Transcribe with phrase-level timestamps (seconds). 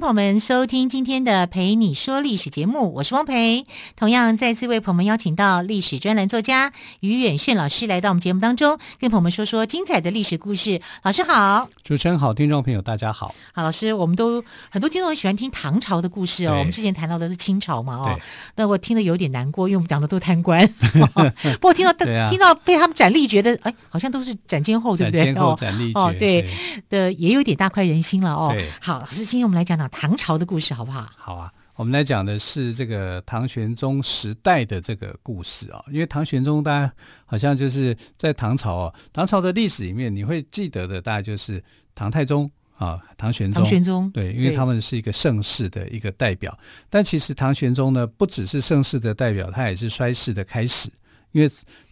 [0.00, 3.66] 朋友们收听今天的《陪你说历史》节目，我是汪培。
[3.96, 10.80] 同样再次为朋友们邀请到历史专栏作家于远炫老师来到我们节目当中，跟朋友们说说精彩的历史故事。
[11.02, 13.34] 老师好，主持人好，听众朋友大家好。
[13.52, 16.56] 好，老师，我们都很多听众喜欢听唐朝的故事哦。
[16.58, 18.18] 我们之前谈到的是清朝嘛，哦，
[18.56, 20.66] 那我听得有点难过，因为我们讲的都贪官。
[21.60, 25.26] 不过听到、啊、听到被他们斩立决的，哎，好像都是斩监后，对不对？
[25.26, 26.48] 斩监后斩立决哦，对
[26.88, 28.56] 的，也有点大快人心了哦。
[28.80, 29.89] 好，老师，今天我们来讲讲。
[29.90, 31.06] 唐朝的故事好不好？
[31.16, 35.84] 好啊，我们来讲的是这个唐玄宗时代的这个故事啊。
[35.88, 36.92] 因为唐玄宗，大家
[37.26, 41.62] 好像就是在唐朝啊，唐朝的历史里面，你会记得的大概就是
[41.94, 43.62] 唐太宗啊，唐玄宗。
[43.62, 46.56] 唐玄宗对，因为他们是一个盛世的一个代表。
[46.88, 50.90] 但其实唐玄宗呢，不只是盛世的代表，他也是衰世的开始，
[51.32, 51.50] 因为。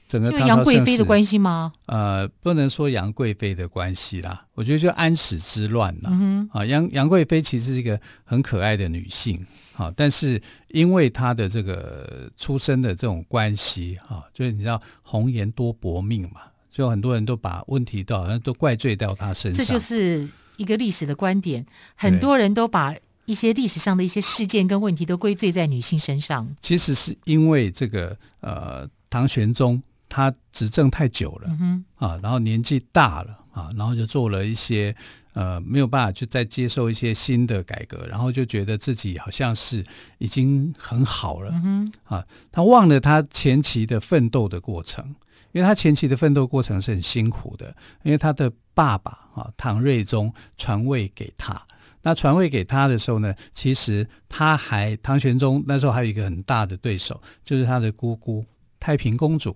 [0.08, 1.70] 整个唐朝杨贵妃的关系吗？
[1.84, 6.08] 呃，不能说杨贵妃的关系啦，我觉得就安史之乱啦。
[6.10, 19.62] 嗯、啊，杨杨贵妃其实是一个很可爱的女性，啊，但是因为她的这个出身的这种关系，哈、啊，就是你知道红颜多薄命嘛，就很多人都把问题都好像都怪罪到她身上。
[19.62, 26.48] 这就是一个历史的观点，很多人都把一些历史上的一些事件跟问题都归罪在女性身上。
[26.62, 29.82] 其实是因为这个呃，唐玄宗。
[30.08, 34.94] 他执政太久了，嗯、啊，然后年纪大了啊，然后就做了一些
[35.34, 39.84] 呃没有办法去再接受一些新的改革，然后就觉得自己好像是
[40.18, 45.04] 已经很好了，嗯、啊，他忘了他前期的奋斗的过程，
[45.52, 51.60] 因为他前期的奋斗过程是很辛苦的，因为他的爸爸啊唐睿宗传位给他，
[52.02, 58.44] 那传位给他的时候呢，其实他还唐玄宗那时候还有一个很大的对手，就是他的姑姑
[58.80, 59.54] 太平公主。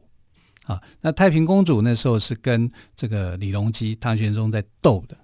[0.64, 5.16] 啊，那太平公主那时候是跟这个李隆基、唐玄宗在斗的。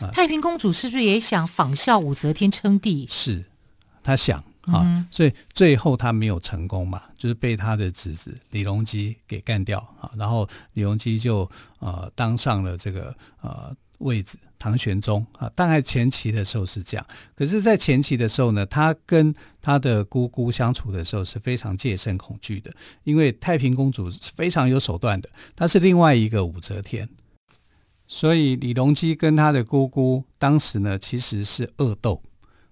[0.00, 3.06] 啊，太平公主是不是也想仿效武则天称帝？
[3.08, 3.44] 是，
[4.02, 14.38] 她想啊，嗯，所以最后她没有成功嘛，就是被她的侄子李隆基给干掉啊，然后李隆基就呃当上了这个呃位置。
[14.60, 22.70] 唐玄宗啊，大概前期的时候是这样，可是，在前期的时候呢，他跟他的姑姑相处的时候是非常戒慎恐惧的，
[23.04, 27.08] 因为太平公主是非常有手段的，她是另外一个武则天，
[28.06, 32.22] 所以李隆基跟他的姑姑当时呢，其实是恶斗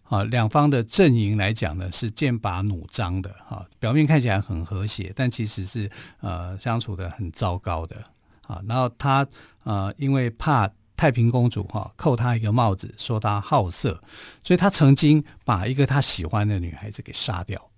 [0.03, 7.97] 啊，两方的阵营来讲呢是剑拔弩张的啊，表面看起来很和谐，但其实是呃相处得很糟糕的
[8.43, 9.27] 啊，然后他
[9.65, 10.71] 呃因为怕。
[10.99, 14.03] 太平公主哈扣他一个帽子，说他好色，
[14.43, 17.71] 所以他曾经把一个他喜欢的女孩子给杀掉，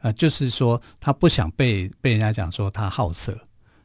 [0.00, 3.36] 啊，就是说他不想被被人家讲说他好色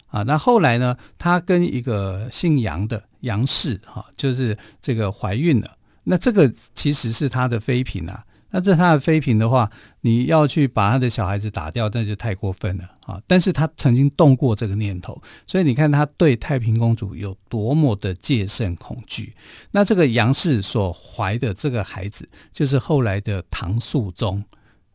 [0.10, 0.22] 啊。
[0.22, 8.24] 那后来呢，他跟一个姓杨的杨氏哈，就是这个怀孕了，那这个其实是他的妃嫔啊。
[8.52, 9.70] 那这他的妃嫔的话，
[10.02, 13.22] 你要去把他的小孩子打掉，那就太过分了啊！
[13.28, 19.36] 但是他曾经动过这个念头，所以你看他对太平公主有多么的戒慎恐惧。
[19.72, 24.44] 那这个杨氏所怀的这个孩子，就是后来的唐肃宗，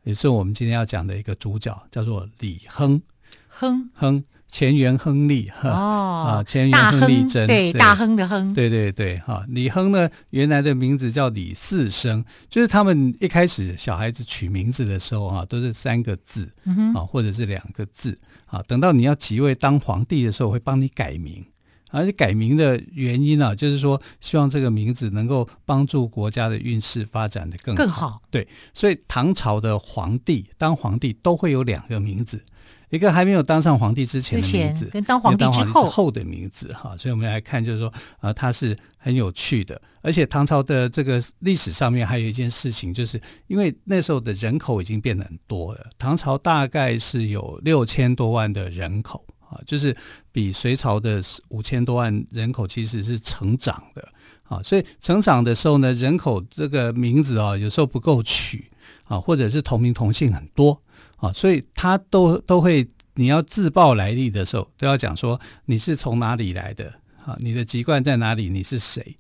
[0.04, 3.02] 也是我们今天要讲的一个主角，叫做李亨。
[3.48, 4.24] 亨亨。
[4.54, 7.80] 乾元亨利哈哦啊，乾元亨利贞对，对。
[7.80, 21.42] 大亨的亨，对对对哈，李亨呢原来的名字叫李四生，就是他们一开始小孩子取名字的时候啊，都是三个字啊、嗯、或者是两个字啊，等到你要即位当皇帝的时候会帮你改名，
[21.88, 32.44] 而且改名的原因啊，就是说希望这个名字能够帮助国家的运势发展的更好，更好，对，所以唐朝的皇帝当皇帝都会有两个名字。
[32.92, 37.90] 一个还没有当上皇帝之前的名字，跟当皇帝之后，之后的名字哈，所以我们来看，就是说
[38.20, 39.80] 啊，它是很有趣的。
[40.02, 49.96] 而且唐朝的这个历史上面还有一件事情，就是因为那时候的人口已经变得很多了，唐朝大概是有六千多万的人口啊，就是
[50.30, 51.18] 比隋朝的
[51.48, 54.06] 五千多万人口其实是成长的
[54.44, 58.70] 啊，所以成长的时候呢，人口这个名字啊，有时候不够取
[59.04, 60.82] 啊，或者是同名同姓很多。
[61.22, 62.84] 啊，所以他都都会，
[63.14, 66.92] 你要自报来历的时候，都要讲说你是从哪里来的
[67.24, 69.16] 啊，你的籍贯在哪里，你是谁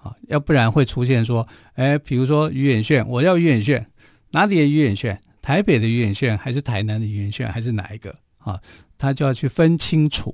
[0.00, 0.14] 啊？
[0.28, 3.84] 要不然会出现说，哎，比如说于远炫，我叫于远炫，
[4.30, 5.20] 哪里的于远炫？
[5.42, 8.60] 台北的于远炫，还是台南的于远炫，还是哪一个啊，
[8.96, 10.32] 他就要去分清楚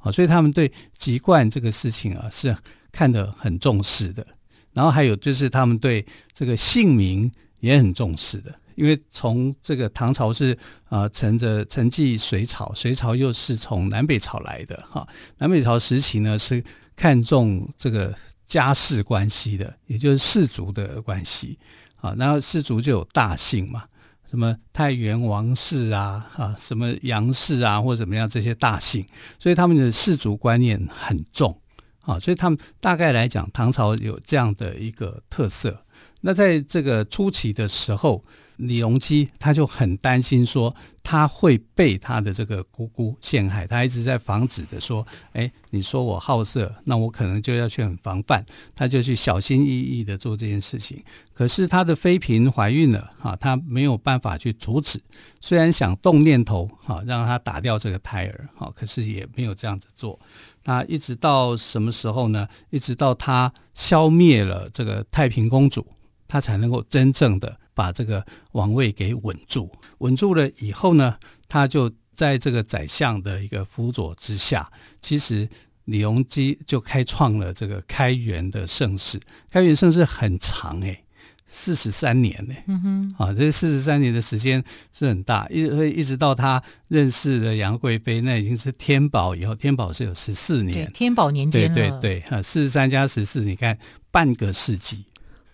[0.00, 2.54] 啊，所以他们对籍贯这个事情啊是
[2.92, 4.26] 看得很重视的。
[4.74, 6.04] 然后还有就是他们对
[6.34, 7.30] 这个姓名
[7.60, 10.56] 也很重视的，因为从这个唐朝是
[10.88, 15.06] 啊承着承继隋朝，隋朝又是从南北朝来的哈，
[15.38, 16.62] 南北朝时期呢是
[16.94, 18.14] 看重这个
[18.46, 21.58] 家世关系的，也就是氏族的关系
[21.96, 23.84] 啊，然后氏族就有大姓嘛。
[24.30, 29.06] 什么太原王氏啊，啊，什么杨氏啊，或者怎么样这些大姓，
[29.38, 31.58] 所以他们的氏族观念很重
[32.02, 35.82] 啊，所以他们大概来讲，唐朝有这样的一个特色。
[36.20, 38.22] 那在这个初期的时候，
[38.58, 48.44] 李隆基他就很担心说他会被他的这个姑姑陷害，他一直在防止着说，哎，你说我好色，那我可能就要去很防范，
[48.74, 51.02] 他就去小心翼翼的做这件事情。
[51.32, 55.00] 可是他的妃嫔怀孕了，哈，他没有办法去阻止，
[55.40, 60.20] 虽然想动念头，哈，让他打掉这个胎儿，哈，可是也没有这样子做。
[60.64, 62.46] 那一直到什么时候呢？
[62.68, 65.86] 一直到他消灭了这个太平公主。
[66.30, 71.16] 他才能够真正的把这个王位给稳住，稳住了以后呢，
[71.48, 74.68] 他就在这个宰相的一个辅佐之下，
[75.00, 75.48] 其实
[75.84, 79.20] 李隆基就开创了这个开元的盛世。
[79.48, 81.04] 开元盛世很长哎，
[81.46, 93.78] 四十三年呢，嗯哼，啊，这四十三年的时间是很大，一直一直到他认识了杨贵妃，那已经是天宝以后，天宝是有十四年，天宝年间，对对对，啊，四十三加十四，你看
[94.10, 95.04] 半个世纪。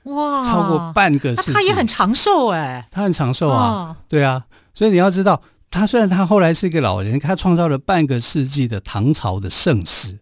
[0.05, 5.41] 哇，超过半个世纪，他也很长寿哎，他很长寿啊，哦、对啊，所以你要知道，
[5.71, 10.19] 他虽然他后来是一个老人，他创造了半个世纪的唐朝的盛世，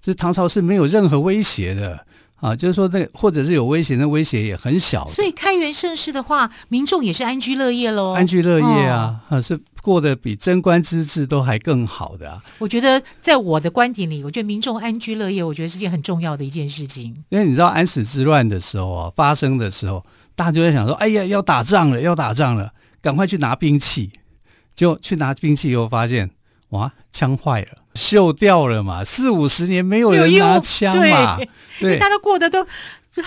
[0.00, 2.04] 这唐朝是没有任何威胁的
[2.40, 5.06] 啊，就是说那或者是有威胁，那威胁也很小。
[5.06, 9.58] 所以开元盛世的话，民众也是安居乐业喽，安居乐业啊，哦、啊是。
[9.82, 12.42] 过得比贞观之治都还更好的啊！
[12.58, 17.22] 我觉得，在我的观点里，我觉得民众安居乐业，我觉得是件很重要的一件事情。
[17.28, 24.12] 因为你知道安史之乱的时候啊，发生的时候，大家就在想说：“哎呀，要打仗了，要打仗了，赶快去拿兵器。”
[24.74, 26.30] 就去拿兵器以后，发现
[26.70, 29.04] 哇，枪坏了，锈掉了嘛！
[29.04, 31.48] 四五十年没有人拿枪嘛，对，
[31.78, 32.66] 对大家都过得都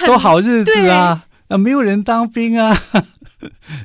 [0.07, 2.75] 都好日子啊，啊，没有人当兵啊。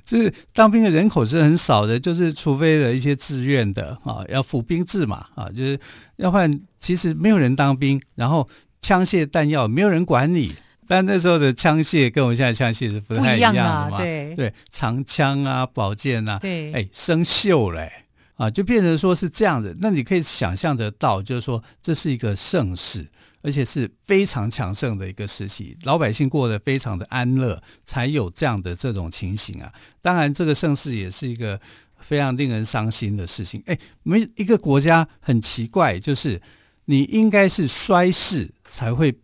[0.05, 5.79] 这 当兵的人口是很少的，就是除非了一些自愿的啊，要服兵制嘛啊，就是
[6.17, 8.49] 要不然其实没有人当兵，然后
[8.81, 10.55] 枪械弹药没有人管你。
[10.87, 17.93] 但那时候的枪械跟我们现在枪械是不太一样的嘛，对对，长枪啊、宝剑啊，对，哎，生锈嘞
[18.35, 19.77] 啊，就变成说是这样子。
[19.81, 23.07] 那你可以想象得到，就是说这是一个盛世。
[23.43, 29.73] 而且是非常强盛的一个时期，老百姓过得非常的安乐，才有这样的这种情形啊。
[30.03, 31.59] 当然，这个盛世也是一个
[32.01, 33.63] 非常令人伤心的事情。
[33.67, 36.41] 哎，没一个国家很奇怪，就是
[36.85, 39.19] 你应该是衰世才会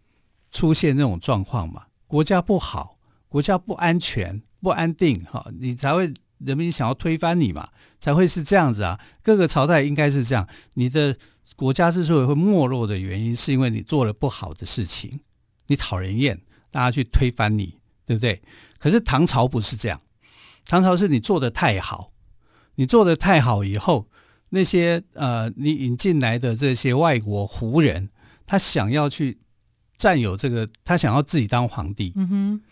[0.50, 1.84] 出现那种状况嘛。
[2.06, 2.98] 国家不好，
[3.28, 7.68] 国家不安全、不安定，哈，你才会人民想要推翻你嘛，
[8.00, 8.98] 才会是这样子啊。
[9.22, 11.14] 各个朝代应该是这样，你的。
[11.56, 15.20] 国家之所以会没落的原因，是因为你做了不好的事情，
[15.66, 16.38] 你讨人厌，
[16.70, 18.40] 大家去推翻你，对不对？
[18.78, 20.00] 可是唐朝不是这样，
[20.66, 22.12] 唐朝是你做得太好，
[22.74, 24.06] 你做得太好以后，
[24.50, 28.10] 那些呃，你引进来的这些外国胡人，
[28.46, 29.38] 他想要去
[29.96, 32.12] 占有这个，他想要自己当皇帝。
[32.16, 32.62] 嗯哼。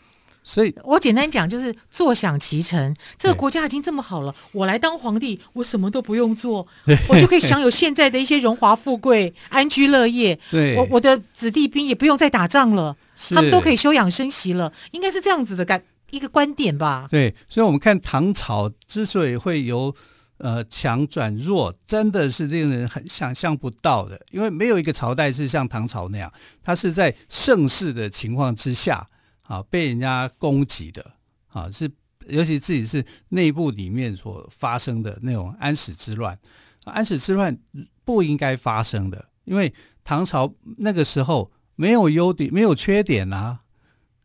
[0.46, 2.94] 所以我简单讲，就是坐享其成。
[3.18, 6.66] 这个国家已经这么好了，我来当皇帝，我什么都不用做，
[7.08, 10.38] 我就可以享有现在的一些荣华富贵、安居乐业。
[10.52, 12.94] 对，我我的子弟兵也不用再打仗了，
[13.30, 17.08] 他们都可以休养生息了，应该是这样子的感一个观点吧？
[17.10, 19.94] 对，所以，我们看唐朝之所以会由
[20.36, 26.30] 呃强转弱，真的是令人很想象不到的，因为没有一个朝代是像唐朝那样，
[26.62, 29.06] 它是在盛世的情况之下。
[29.44, 31.12] 啊，被人家攻击的
[31.48, 31.90] 啊，是
[32.26, 36.38] 尤其自己是内部里面所发生的那种安史之乱，
[36.84, 37.56] 安史之乱
[38.04, 39.72] 不应该发生的，因为
[40.02, 43.58] 唐朝那个时候没有优点，没有缺点啊，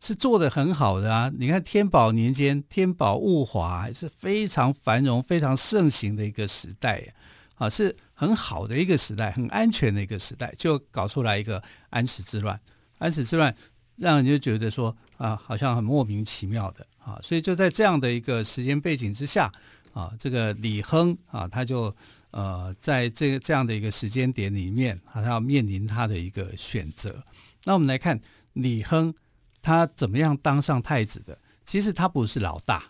[0.00, 1.30] 是做得很好的啊。
[1.38, 7.12] 你看天宝年间，天宝物华是非常繁荣、非常盛行的一个时代
[7.56, 12.58] 啊，是很好的一个时代，很安全的一个时代，就搞出来一个安史之乱，
[12.98, 13.54] 安史之乱。
[13.96, 19.52] 让人就觉得说啊，好像很莫名其妙的啊，所以就在这样的一个时间背景之下
[19.92, 21.94] 啊，这个李亨啊，他就
[22.30, 27.22] 呃，在这个这样的一个时间点里面，他要面临他的一个选择。
[27.64, 28.18] 那我们来看
[28.54, 29.14] 李亨
[29.60, 31.38] 他怎么样当上太子的？
[31.66, 32.84] 其实他不是老大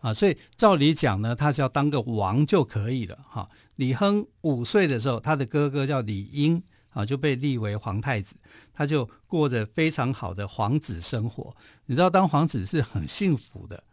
[0.00, 3.48] 啊，所以照理讲呢，他是要当个王就可以了哈。
[3.76, 6.62] 李亨五岁的时候，他的哥哥叫李英
[6.94, 8.36] 啊，就被立为皇太子，
[8.72, 11.54] 他就过着非常好的皇子生活。
[11.84, 13.84] 你知道，当皇子是很幸福的，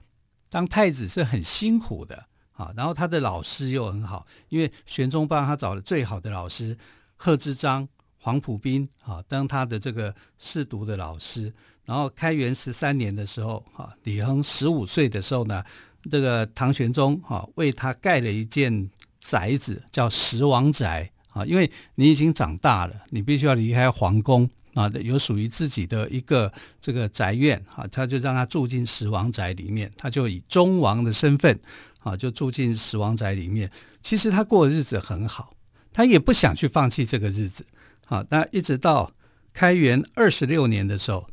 [0.49, 2.71] 当太子是很辛苦的啊。
[2.77, 6.77] 然后他的老师又很好，因为玄宗帮他找了最好的老师，
[7.17, 7.89] 贺知章。
[8.23, 11.51] 黄埔斌啊，当他的这个侍读的老师，
[11.85, 15.63] 然后开元十三年的时候，哈，李亨十五岁的时候呢，
[16.07, 18.87] 这个唐玄宗哈为他盖了一间
[19.19, 31.59] 宅子，叫十王宅啊，因为你已经长大了，你必须要离开皇宫啊，有属于自己的一个这个宅院啊，他就让他住进十王宅里面，他就以忠王的身份
[31.99, 33.69] 啊，就住进十王宅里面。
[34.01, 35.55] 其实他过日子很好，
[35.91, 37.65] 他也不想去放弃这个日子。
[38.05, 39.11] 好，那一直到
[39.53, 41.27] 开元二十六年的时候，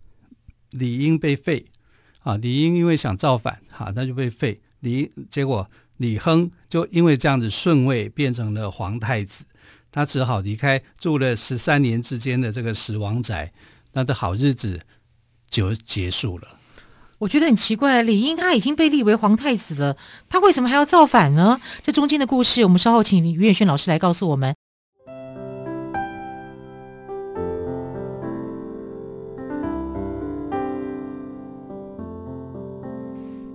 [0.71, 1.67] 李英被废。
[2.25, 4.61] 啊，李英因为想造反，哈，他就被废。
[4.81, 9.47] 李结果李亨就因为这样子顺位变成了皇太子，
[9.91, 13.53] 他只好离开住了十三年之间的这个十王宅，
[13.93, 14.81] 他的好日子
[15.51, 16.59] 就结束了。
[17.19, 19.97] 我觉得很奇怪，李英他已经被立为皇太子了，
[20.29, 21.61] 他为什么还要造反呢？
[21.83, 24.55] 这中间的故事，我们稍后请于远轩老师来告诉我们。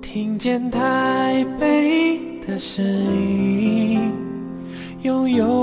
[0.02, 4.12] 听见台北的声音，
[5.02, 5.48] 拥有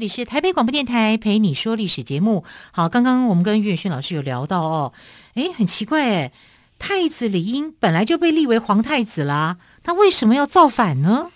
[0.00, 2.42] 里是台北广播电台陪你说历史节目。
[2.72, 4.92] 好，刚刚我们跟岳轩老师有聊到哦，
[5.34, 6.32] 诶，很奇怪诶，
[6.78, 11.30] 太子李英本来就被立为皇太子啦，他为什么要造反呢？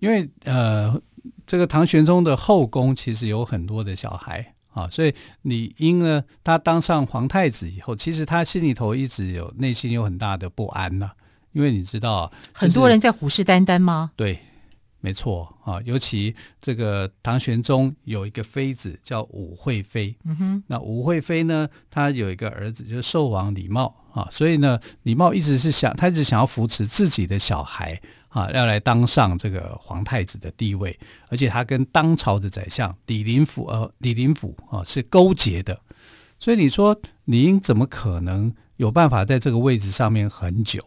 [0.00, 1.00] 因为呃，
[1.46, 11.12] 这个唐玄宗的后宫其实有很多的小孩啊，所以李英呢，他当上皇太子以后，其实他心里头一直有内心有很大的不安呐、啊，
[11.52, 14.10] 因为你知道，就是、很多人在虎视眈眈吗？
[14.16, 14.40] 对。
[15.02, 35.80] 没错啊，尤其这个唐玄宗有一个妃子叫武惠妃，嗯哼，那武惠妃呢，她有一个儿子就是寿王李瑁啊，所以呢，李瑁一直是想，他一直想要扶持自己的小孩啊，要来当上这个皇太子的地位，而且他跟当朝的宰相李林甫呃李林甫啊是勾结的，
[36.38, 40.80] 所以你说李英怎么可能有办法在这个位置上面很久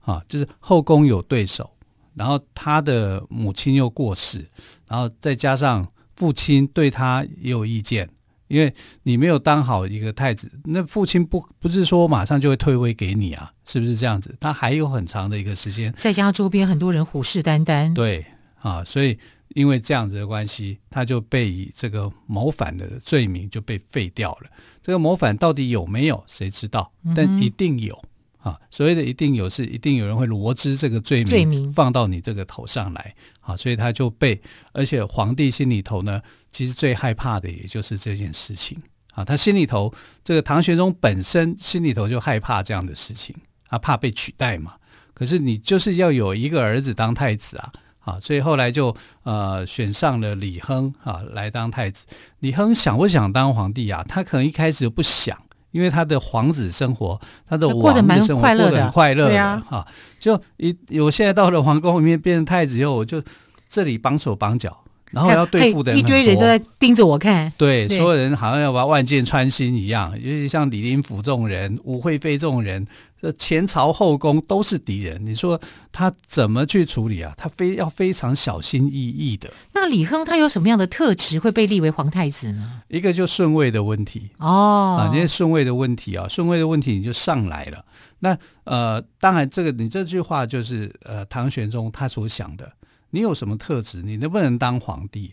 [0.00, 0.22] 啊？
[0.28, 1.75] 就是后宫有对手。
[2.16, 4.44] 然后他的母亲又过世，
[4.88, 8.08] 然后再加上父亲对他也有意见，
[8.48, 14.34] 因为你没有当好一个太子，那父亲不不是说马上就会退位给你啊，是不是这样子？
[14.40, 18.24] 他还有很长的一个时间，再加上周边很多人虎视眈眈，对
[18.60, 19.18] 啊，所以
[19.48, 24.50] 因为这样子的关系，他就被以这个谋反的罪名就被废掉了。
[24.82, 26.90] 这个谋反到底有没有，谁知道？
[27.14, 27.94] 但一定有。
[27.94, 28.08] 嗯
[28.46, 34.40] 啊，所谓的一定有是一定有人会罗织这个罪名，罪名放到你这个头上来啊，所以他就被，
[34.72, 36.22] 而且皇帝心里头呢，
[36.52, 38.80] 其实最害怕的也就是这件事情
[39.14, 43.34] 啊，他心里头这个唐玄宗本身心里头就害怕这样的事情，
[43.68, 44.74] 他怕被取代嘛。
[45.12, 52.06] 可是你就是要有一个儿子当太子啊，啊，所以后来就呃选上了李亨啊来当太子。
[52.38, 54.04] 李亨想不想当皇帝啊？
[54.06, 55.36] 他可能一开始就不想。
[55.76, 59.86] 因为他的皇子生活，他的王的生活过得很快乐的，啊，啊，
[60.18, 63.22] 就一我现在到了皇宫里面变成太子以后，我就
[63.68, 64.74] 这里绑手绑脚，
[65.10, 67.98] 然后要对付的人，一堆人都在盯着我看，对，对。
[67.98, 72.86] 所有人好像要把万箭穿心一样，尤其像李林甫这种人，武惠妃这种人。
[73.20, 77.34] 这前朝后宫都是敌人，你说他怎么去处理啊？
[77.36, 79.52] 他非要非常小心翼翼的。
[79.72, 82.82] 那李亨他有什么样的特质会被立为皇太子呢？
[82.88, 87.84] 一个就顺位的问题哦，啊，那些顺位的问题啊，顺位的问题你就上来了。
[88.18, 92.70] 那呃，当然这个你这句话就是呃，唐玄宗他所想的。
[93.10, 94.02] 你有什么特质？
[94.02, 95.32] 你能不能当皇帝？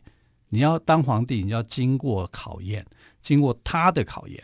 [0.49, 2.85] 你要当皇帝，你要经过考验，
[3.21, 4.41] 经过他的考验。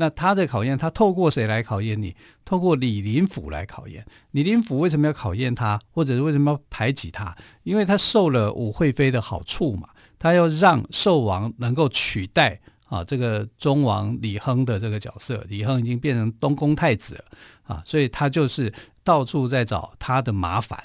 [0.00, 2.14] 那他的考验，他透过谁来考验你？
[2.44, 4.06] 透过李林甫来考验。
[4.30, 7.36] 李林甫为什么要考验他，或者是为什么要排挤他？
[7.64, 17.24] 因为他受了武惠妃的好处嘛，他要让寿王能够取代啊，这个忠王李亨的这个角色，李亨已经变成东宫太子了
[17.64, 20.80] 啊，所以他就是到处在找他的麻烦，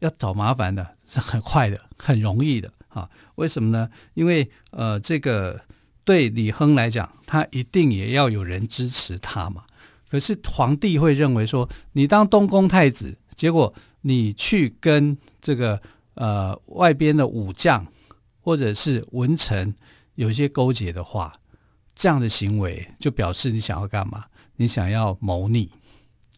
[0.00, 3.08] 要找麻烦的是很快的，很容易的啊。
[3.36, 3.88] 为什么呢？
[4.14, 5.60] 因为呃，这个
[6.04, 9.64] 对李亨来讲，他一定也要有人支持他嘛。
[10.08, 15.80] 可是皇帝会认为说，你当东宫太子，结果你去跟这个
[16.14, 17.86] 呃外边的武将
[18.40, 19.74] 或者是文臣。
[20.16, 21.34] 有一些勾结的话，
[21.92, 24.26] 这样的行为就表示你想要干嘛？
[24.54, 25.68] 你想要谋逆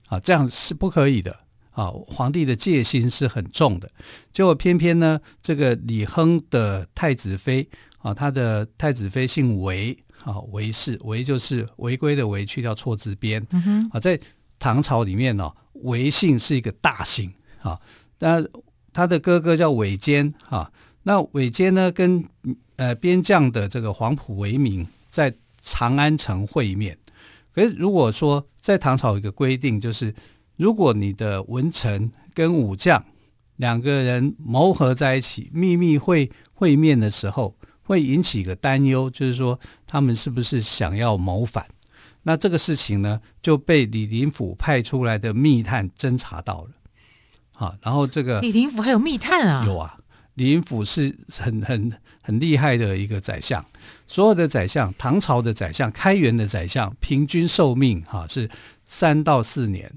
[0.06, 0.18] 啊？
[0.18, 1.40] 这样是不可以的
[1.73, 1.90] 啊！
[1.90, 3.90] 皇帝的戒心是很重的。
[4.32, 7.68] 结果偏偏呢，这个李亨的太子妃
[7.99, 13.45] 啊，他的太子妃姓韦啊，韦氏，韦就是违规的韦，去掉错字边。
[13.50, 14.19] 嗯哼啊，在
[14.59, 15.50] 唐朝里面呢，
[15.83, 17.81] 韦姓是一个大姓啊。
[18.19, 18.45] 那
[18.93, 20.71] 他的哥哥叫韦坚啊。
[21.03, 22.25] 那韦坚呢，跟
[22.76, 26.99] 呃边将的这个黄埔为民在长安城会面。
[27.53, 30.15] 可是如果说在唐朝有一个规定，就是
[30.57, 33.03] 如果你的文臣跟武将
[33.57, 41.66] 两个人谋合在一起，秘密会会面的时候，会引起一个担忧，就是说他们是不是想要谋反？
[42.25, 46.71] 那这个事情呢，就被李林甫派出来的密探侦查到了。
[47.52, 49.64] 好，然后这个李林甫还有密探啊？
[49.64, 49.99] 有啊。
[50.35, 51.90] 李林甫是很很
[52.21, 53.64] 很厉害的一个宰相，
[54.07, 58.50] 所有的宰相，唐朝的宰相，开元的宰相，平均寿命哈是
[58.87, 59.90] 三到四年，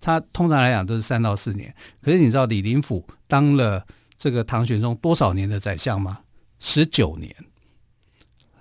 [0.00, 1.72] 他通常来讲都是三到四年。
[2.02, 3.86] 可是你知道李林甫当了
[4.18, 6.18] 这个唐玄宗多少年的宰相吗？
[6.66, 7.32] 十九年，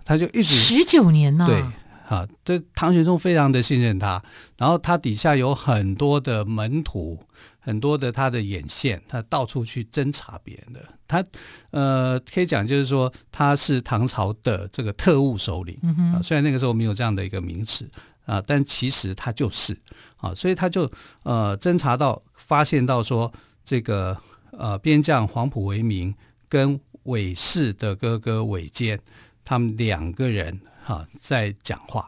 [0.06, 1.48] 他就一直十九年呢、啊。
[1.48, 1.64] 对。
[2.08, 4.24] 啊，这唐玄宗非常的信任他，
[4.60, 7.20] 然后他底下有很多的门徒，
[7.58, 10.88] 很多的他的眼线，他到处去侦查别人的。
[11.08, 11.26] 他
[11.72, 15.76] 呃，可以讲就是说他是唐朝的这个特务首领。
[15.82, 17.90] 嗯，啊，虽然那个时候没有这样的一个名词
[18.28, 19.76] 啊，但其实他就是
[20.18, 20.88] 啊，所以他就
[21.24, 24.16] 呃侦查到发现到说这个
[24.52, 26.14] 呃边将黄埔为民
[26.48, 29.00] 跟韦氏的哥哥韦坚，
[29.44, 30.62] 他们两个人。
[30.84, 32.06] 哈，在讲话。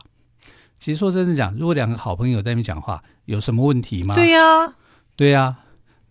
[0.78, 4.14] 其实说真的讲，如果两个好朋友在那边讲话，有什么问题吗？
[4.14, 4.76] 对呀，
[5.16, 5.58] 对呀。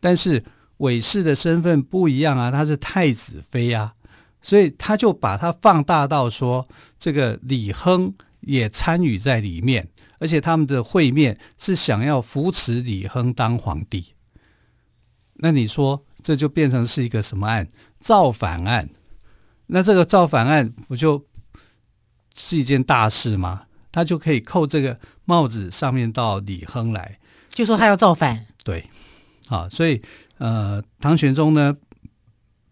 [0.00, 0.44] 但是
[0.78, 3.94] 韦氏的身份不一样啊，他是太子妃啊，
[4.42, 6.68] 所以他就把他放大到说，
[6.98, 14.14] 这个李亨也参与在里面，而且他们的会面是想要扶持李亨当皇帝。
[15.34, 17.68] 那你说，这就变成是一个什么案？
[18.06, 18.88] 造反案。
[19.66, 21.24] 那这个造反案不就？
[22.38, 23.62] 是一件大事吗？
[23.90, 28.46] 他就可以扣这个帽子上面到李亨来，就说他要造反。
[28.62, 28.90] 对，
[29.48, 30.02] 啊，所以
[30.36, 31.74] 呃，唐玄宗呢，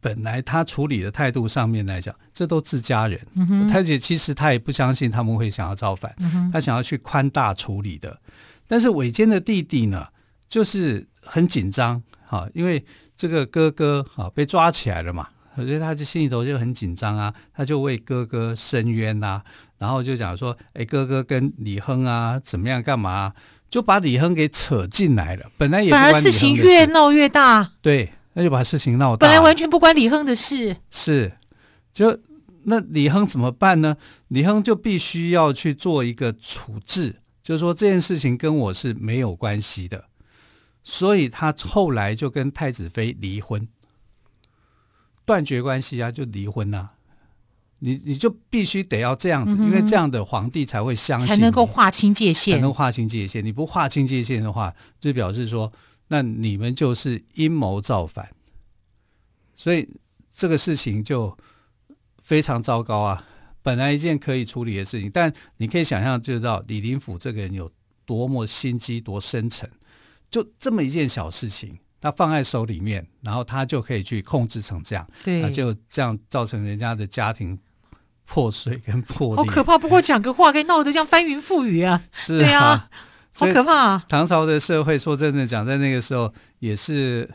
[0.00, 8.20] 本来他处理的态度上面来讲，这都自家人，嗯哼，他也其实他也不相信他们会想要造反，嗯，他想要去宽大处理的。
[8.66, 10.08] 但是韦坚的弟弟呢，
[10.48, 12.84] 就是很紧张，哈，因为
[13.16, 15.28] 这个哥哥哈被抓起来了嘛。
[15.56, 19.44] 所以他就心里头就很紧张啊，他就为哥哥申冤呐、啊，
[19.78, 23.34] 然后就讲说，哎，哥哥跟李亨啊怎么样干嘛、啊，
[23.70, 25.48] 就把李亨给扯进来了。
[25.56, 27.70] 本来也反而事情越闹越大。
[27.80, 29.28] 对，那就把事情闹大。
[29.28, 30.76] 本来完全不关李亨的事。
[30.90, 31.32] 是，
[31.92, 32.18] 就
[32.64, 33.96] 那李亨怎么办呢？
[34.26, 40.06] 李亨就必须要去做一个处置，就是说这件事情跟我是没有关系的，
[40.84, 43.66] 所以他后来就跟太子妃离婚。
[45.24, 46.92] 断绝关系啊，就离婚呐、啊！
[47.78, 53.44] 你你就必须得要这样子，嗯、因为这样的皇帝才会相信，才能够划清界限，才能划清界限。
[53.44, 55.72] 你不划清界限的话，就表示说，
[56.08, 58.30] 那你们就是阴谋造反。
[59.56, 59.88] 所以
[60.32, 61.36] 这个事情就
[62.22, 63.26] 非常糟糕啊！
[63.62, 67.70] 本来一件可以处理的事情，但你可以想象，就知道李林甫这个人有
[68.04, 69.70] 多么心机多深沉，
[70.30, 71.78] 就这么一件小事情。
[72.00, 77.58] 他放在手里面，然后他就可以去控制成这样，对，那就这样造成人家的家庭
[78.26, 79.78] 破碎跟破裂，好可怕。
[79.78, 82.04] 不过讲个话，可以闹得这样翻云覆雨啊！
[82.12, 82.90] 是啊，对啊，
[83.38, 84.04] 好可怕啊！
[84.06, 87.26] 唐朝的社会，说真的讲，在那个时候也是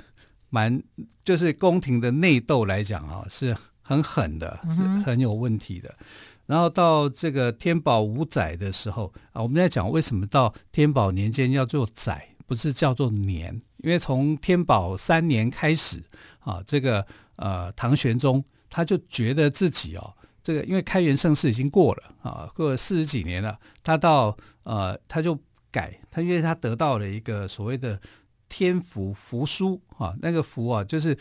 [0.52, 0.80] 蛮，
[1.26, 5.90] 就是宫廷的内斗来讲啊，是很狠的，是很有问题的。
[5.98, 6.06] 嗯、
[6.46, 12.28] 然后到这个天宝五载的时候啊，我们在讲为什么到天宝年间要做载。
[12.50, 16.04] 不是叫做年，因为从天宝三年开始
[16.40, 25.38] 啊，这个呃唐玄宗他就觉得自己哦，这个因为开元盛世已经过了啊，过了四十几年了，他到呃他就
[25.70, 28.02] 改，他因为他得到了一个所谓的
[28.50, 31.16] 天福福书啊，那个福啊就是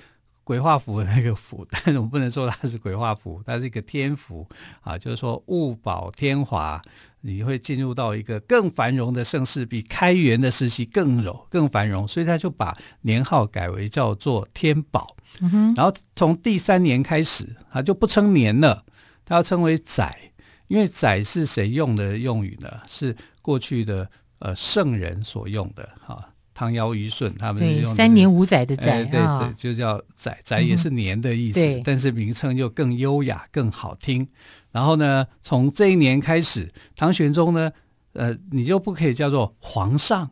[0.49, 4.49] 鬼画符的那个符， 但是我们不能说它是鬼画符，它是一个天符
[4.81, 6.81] 啊，就是说物保天华，
[7.21, 15.15] 你会进入到一个更繁荣的盛世，比开元的时期更柔更繁荣，所以他就把年号改为叫做天宝。
[15.41, 18.87] 嗯哼，然后从第三年开始，他就不称年了，
[19.27, 20.33] 他要称为载，
[20.69, 22.71] 因为载是谁用的用语呢？
[22.87, 26.33] 是过去的呃圣人所用的哈。
[26.59, 34.27] 唐尧虞舜他们用、这个、三年五载的载、哎，对对，就叫载载也是年的意思，嗯、但是名称就更优雅、更好听。
[34.73, 37.71] 然后呢，从这一年开始，唐玄宗呢，
[38.15, 40.31] 呃，你就不可以叫做皇上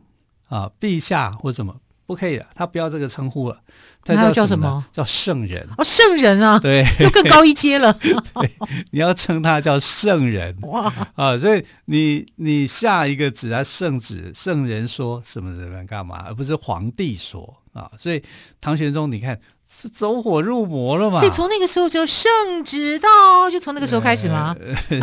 [0.49, 1.77] 啊、陛下或什么。
[2.07, 3.61] 不可以了，他不要这个称呼了，
[4.05, 4.85] 他叫，叫什么？
[4.93, 7.93] 叫圣人哦，圣人啊，对，又更高一阶了。
[8.01, 8.51] 对，
[8.93, 17.91] 你要称他叫圣人哇啊，所以你你下一个指啊，圣旨，圣人说什么什么干嘛，而不是皇帝说啊。
[17.99, 18.23] 所以
[18.61, 19.39] 唐玄宗，你看。
[19.69, 21.19] 是走火入魔了嘛？
[21.19, 22.31] 所以从那个时候就圣
[22.65, 24.55] 旨到，就从那个时候开始吗？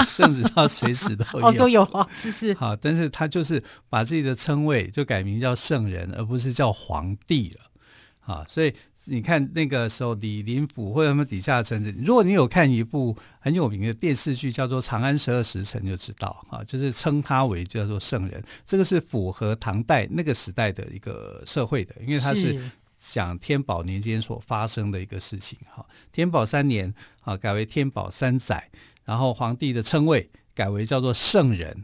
[0.08, 2.54] 圣旨到随时都有哦，都有啊，是是。
[2.54, 7.60] 好，但是他就是把自己的称谓就改名叫圣人，而不是叫皇帝了。
[8.26, 8.74] 啊，所以
[9.08, 18.42] 你看那个时候李林甫或者他们底下的臣子，如果你有看一部很有名的电视剧叫做《长安十二时辰》，就知道啊，就是称他为叫做圣人。
[18.66, 22.58] 这个是符合唐代那个时代的一个社会的，因为他是。
[23.12, 28.70] 讲天宝年间所发生的一个事情，哈，天宝三年啊，改为天宝三载，
[29.04, 31.84] 然后皇帝的称谓改为叫做圣人，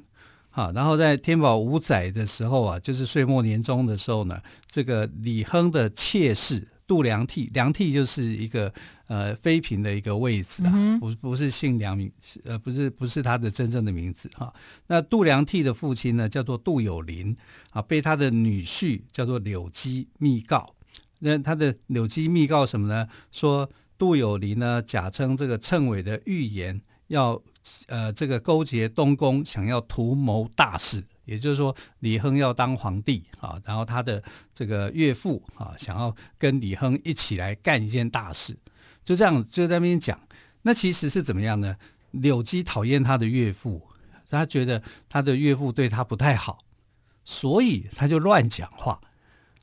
[0.49, 8.73] 好，然后在天宝五载的时候啊，就是岁末年终的时候呢，这个李亨的妾室杜良娣，良娣就是一个
[9.08, 12.10] 呃妃嫔的一个位置啊，不不是姓梁名，
[12.45, 14.51] 呃不是不是他的真正的名字哈。
[14.88, 17.36] 那杜良娣的父亲呢叫做杜有林
[17.71, 20.73] 啊，被他的女婿叫做柳姬密告。
[21.19, 23.08] 那他的柳姬密告什么呢？
[23.32, 27.41] 说杜有林呢假称这个谶纬的预言，要
[27.88, 38.58] 呃这个勾结东宫，想要图谋大事，也就是说李亨要当皇帝啊，然后他的这个岳父啊想要跟李亨一起来干一件大事，
[39.03, 40.19] 就这样就在那边讲。
[40.62, 41.75] 那其实是怎么样呢？
[42.12, 43.82] 柳姬讨厌他的岳父，
[44.29, 46.60] 他觉得他的岳父对他不太好，
[47.23, 48.99] 所以他就乱讲话。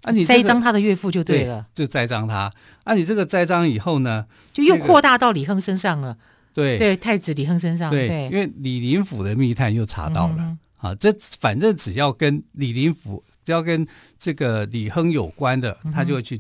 [0.07, 2.53] 啊你这个、栽赃他的岳父就对了，对就栽赃他。
[2.85, 6.17] 啊，你这个栽赃以后呢，就又扩大到李亨身上了。
[6.55, 7.91] 对对，太子李亨身上。
[7.91, 10.37] 对，对因为李林甫的密探又查到了。
[10.39, 13.85] 嗯、啊，这反正只要跟李林甫，只要跟
[14.17, 16.39] 这个李亨有关的，他就会去，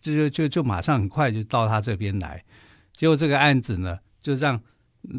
[0.00, 2.42] 就就就就马上很快就到他这边来。
[2.92, 4.60] 结果这个案子呢，就让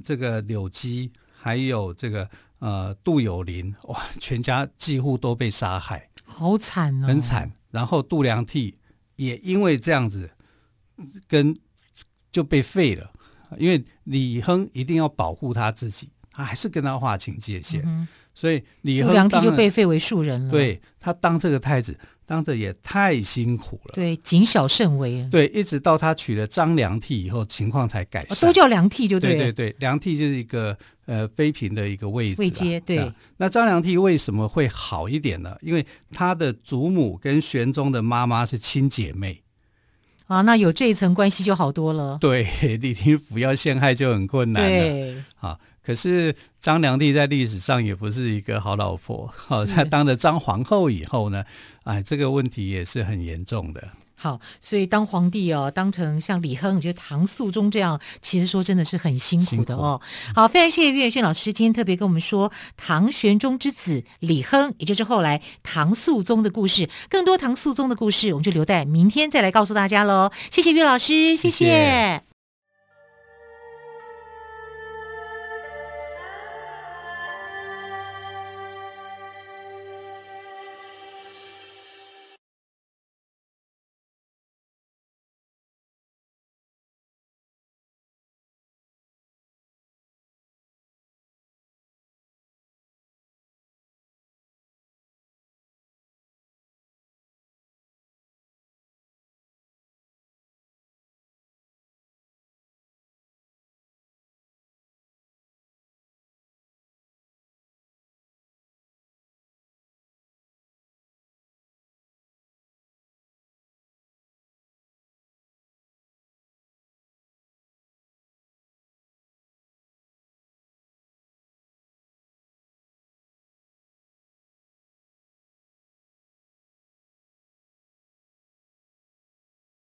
[0.04, 2.28] 这个柳基还有这个
[2.60, 6.09] 呃杜有林哇，全家几乎都被杀害。
[6.30, 7.52] 好惨哦，很惨。
[7.72, 8.78] 然后度量替
[9.18, 10.30] 也因为这样子，
[11.28, 11.56] 跟
[12.32, 13.12] 就被废了，
[13.58, 20.52] 因为李亨一定要保护他自己，他还是跟他划清界限，嗯、所以李亨度量替就被废为庶人了。
[20.52, 22.00] 对，他当这个太子。
[22.30, 25.26] 当的也太辛苦了，对，谨小慎微。
[25.32, 28.38] 对，一直到他娶了张良娣以后，情况才改善。
[28.38, 29.32] 哦、都叫良娣就对。
[29.32, 32.40] 对对对，良娣就是一个呃妃嫔的一个位置。
[32.40, 33.12] 位阶对。
[33.38, 35.58] 那张良娣为什么会好一点呢？
[35.62, 39.42] 因为他的祖母跟玄宗的妈妈是亲姐妹。
[40.28, 42.20] 啊，那有这一层关系就好多了。
[42.22, 42.44] 对，
[42.80, 44.70] 李林甫要陷害就很困难了。
[44.70, 45.58] 对，啊。
[45.90, 51.44] 可是张良娣在历史上也不是一个好老婆， 好，她当了张皇后以后呢，
[51.84, 53.90] 哎，这个问题也是很严重的。
[54.14, 60.00] 好，所以当皇帝哦，当成像李亨，就唐肃宗这样，其实说真的是很辛苦的哦。
[60.36, 66.88] 好，非常谢谢岳远逊老师今天特别跟我们说唐玄宗之子李亨，也就是后来唐肃宗的故事。
[67.10, 70.30] 更多唐肃宗的故事，我们就留待明天再来告诉大家喽。
[70.52, 71.50] 谢谢岳老师，谢谢。
[71.50, 72.29] 谢谢。